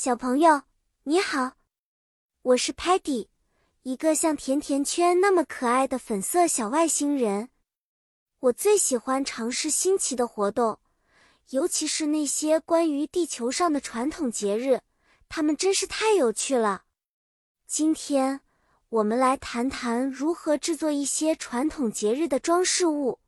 [0.00, 0.62] 小朋友，
[1.02, 1.54] 你好，
[2.42, 3.26] 我是 Patty，
[3.82, 7.50] 一个像甜甜圈那么可爱的粉色小外星人。
[8.38, 10.78] 我最喜欢尝试新奇的活动，
[11.50, 14.82] 尤其是那些关于地球上的传统节日，
[15.28, 16.84] 它们真是太有趣了。
[17.66, 18.42] 今天
[18.90, 23.18] 我们来谈谈如何制作一些传统节日的装饰物。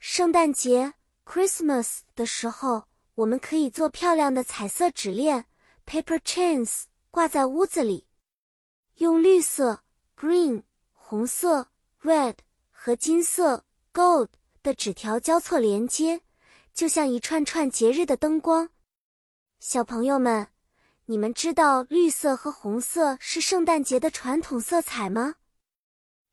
[0.00, 5.46] 圣诞节 （Christmas） 的时候，我们可以做漂亮的彩色纸链。
[5.86, 8.06] Paper chains 挂在屋子里，
[8.96, 9.82] 用绿色
[10.18, 11.68] green、红色
[12.02, 12.36] red
[12.70, 14.28] 和金色 gold
[14.62, 16.22] 的纸条交错连接，
[16.72, 18.70] 就像一串串节日的灯光。
[19.60, 20.48] 小朋友们，
[21.06, 25.36] 你们知道绿色和红色是圣诞节的传统色彩吗？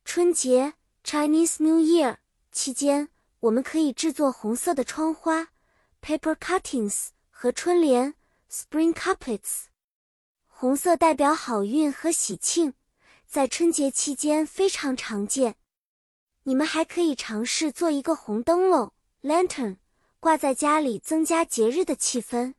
[0.03, 0.73] 春节
[1.03, 2.17] Chinese New Year
[2.51, 3.09] 期间，
[3.41, 5.49] 我们可以制作红色的窗花
[6.01, 8.15] paper cuttings 和春联。
[8.53, 9.67] Spring carpets，
[10.45, 12.73] 红色代表好运和喜庆，
[13.25, 15.55] 在春节期间非常常见。
[16.43, 19.77] 你们还可以尝试做一个红灯笼 （lantern），
[20.19, 22.55] 挂在家里，增加节日的气氛。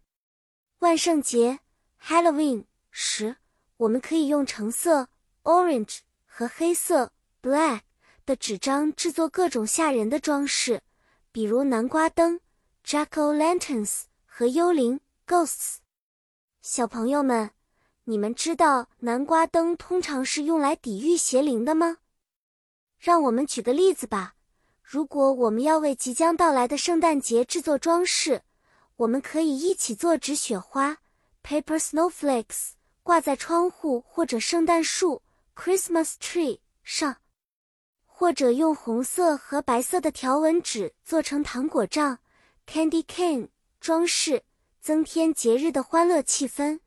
[0.79, 1.61] 万圣节
[2.03, 3.37] （Halloween） 时，
[3.77, 5.11] 我们可以用橙色
[5.43, 7.83] （orange） 和黑色 （black）
[8.25, 10.81] 的纸张制作各种吓人的装饰，
[11.31, 12.41] 比如南瓜灯
[12.83, 15.82] （jack-o'-lanterns） 和幽灵 （ghosts）。
[16.65, 17.51] 小朋友们，
[18.05, 21.97] 你们知道南瓜灯通常是用来抵御邪灵的吗？
[23.01, 24.37] 让我们举个例子吧。
[24.81, 28.43] 如果我们要为即将到来的圣诞节制作装饰，
[28.95, 30.99] 我们可以一起做纸雪花
[31.43, 35.21] （paper snowflakes） 挂在窗户或者圣诞树
[35.57, 37.17] （Christmas tree） 上，
[38.07, 42.21] 或者用红色和白色的条纹纸做成糖果杖
[42.69, 43.49] （candy cane）
[43.81, 44.45] 装饰。
[44.83, 46.81] 增添节日的欢乐气氛。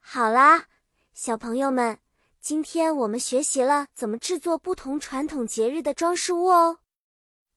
[0.00, 0.66] 好啦，
[1.14, 1.98] 小朋友们，
[2.42, 6.80] 今天我们学习了怎么制作不同传统节日的装饰物哦。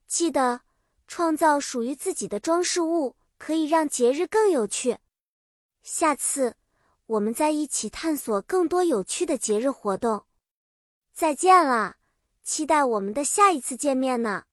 [0.08, 0.62] 记得
[1.08, 4.97] 创造属于自己的装饰物，可以让节日更有趣。
[5.84, 6.56] 下次
[7.06, 10.26] 我们再一起探索更多有趣的节日活动。
[11.14, 11.97] 再见了，
[12.44, 14.46] 期待我们的下一次见面呢。